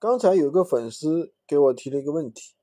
[0.00, 2.54] 刚才有个粉丝给我提了一个问题，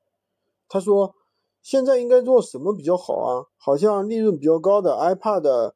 [0.67, 1.13] 他说
[1.61, 3.45] 现在应该做什么比较好啊？
[3.57, 5.73] 好像利润比较高的 iPad、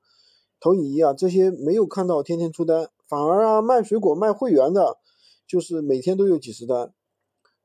[0.60, 4.98] 投影仪啊这些没有看到天天出单，反而啊卖水果卖会员的，
[5.46, 6.96] 就是每天都有几十单。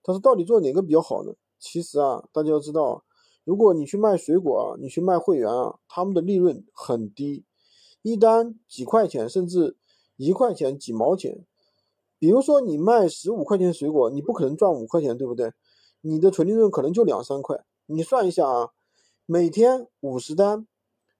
[0.03, 1.33] 他说到底做哪个比较好呢？
[1.59, 3.03] 其实啊，大家要知道，
[3.45, 7.47] 如果你去卖水果啊，你去卖会员啊，他们的利润很低，
[8.03, 9.79] 一单几块钱，甚至
[10.17, 11.47] 一块钱、几毛钱。
[12.19, 15.53] 比如说你卖十五块钱水果，你不可能赚五块钱，对不对？
[16.01, 17.65] 你的纯利润可能就两三块。
[17.87, 18.71] 你算一下啊，
[19.27, 20.67] 每天五十单，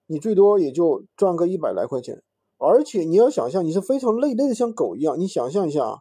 [0.07, 2.23] 你最多也就赚个一百来块钱。
[2.57, 5.19] 而且你要想象，你是非常累，累的像狗一样。
[5.19, 5.99] 你想象一下啊，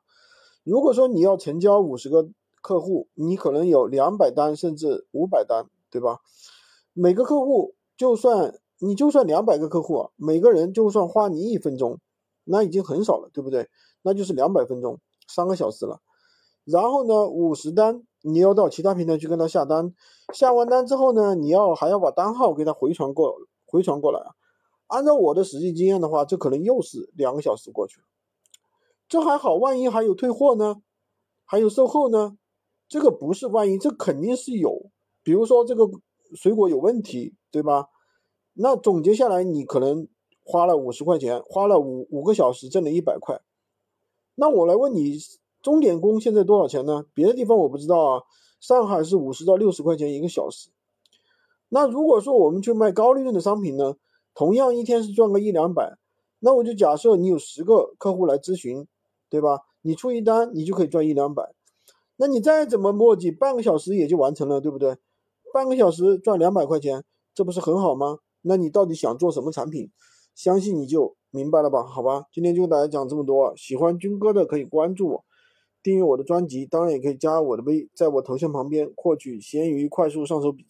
[0.64, 2.28] 如果说你要成交五十个
[2.62, 6.20] 客户，你可能有两百单甚至五百单，对吧？
[6.94, 11.98] 每个客户就算你就算两百个客户，每个人就算花你一分钟，
[12.44, 13.68] 那已经很少了，对不对？
[14.06, 16.00] 那就是两百分钟，三个小时了。
[16.64, 19.92] 然后呢，五十单你要到其他平台去跟他下单，
[20.32, 23.34] 下完单之后呢，你要还要把单号给他回传过
[23.66, 24.30] 回传过来啊。
[24.86, 28.04] 按照我的实际经验的话，这可能又是两个小时过去了。
[29.08, 30.76] 这还好，万一还有退货呢？
[31.44, 32.38] 还有售后呢？
[32.88, 34.90] 这个不是万一，这肯定是有。
[35.24, 35.88] 比如说这个
[36.36, 37.88] 水果有问题，对吧？
[38.54, 40.06] 那总结下来，你可能
[40.44, 43.40] 花了五十块钱，花了五五个小时，挣了一百块。
[44.38, 45.18] 那我来问你，
[45.62, 47.06] 钟点工现在多少钱呢？
[47.14, 48.22] 别的地方我不知道啊，
[48.60, 50.68] 上海是五十到六十块钱一个小时。
[51.70, 53.96] 那如果说我们去卖高利润的商品呢，
[54.34, 55.96] 同样一天是赚个一两百，
[56.40, 58.86] 那我就假设你有十个客户来咨询，
[59.30, 59.62] 对吧？
[59.80, 61.54] 你出一单，你就可以赚一两百。
[62.16, 64.98] 那你再怎么磨叽，半个小时也就完成了，对不对？
[65.54, 68.18] 半个小时赚两百块钱，这不是很好吗？
[68.42, 69.90] 那你到底想做什么产品？
[70.34, 71.16] 相信你就。
[71.36, 71.82] 明白了吧？
[71.84, 73.54] 好吧，今天就跟大家讲这么多。
[73.58, 75.24] 喜欢军哥的可以关注我，
[75.82, 80.64] 订阅我的专辑，当然也可以加我的微，在我头像旁边获取闲鱼快速上手笔。